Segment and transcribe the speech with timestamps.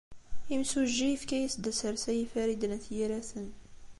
[0.55, 3.49] Imsujji yefka-as-d asersay i Farid n At Yiraten.